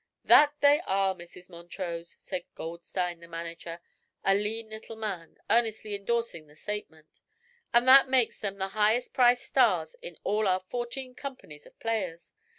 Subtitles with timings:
[0.25, 1.47] "That they are, Mrs.
[1.47, 3.81] Montrose!" said Goldstein, the manager,
[4.25, 7.05] a lean little man, earnestly endorsing the statement;
[7.71, 12.33] "and that makes them the highest priced stars in all our fourteen companies of players.